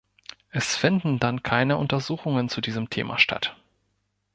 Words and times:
Es 0.49 0.75
finden 0.75 1.19
dann 1.19 1.43
keine 1.43 1.77
Untersuchungen 1.77 2.49
zu 2.49 2.59
diesem 2.59 2.89
Thema 2.89 3.19
statt. 3.19 3.55